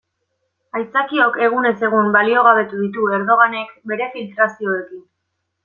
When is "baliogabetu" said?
2.17-2.81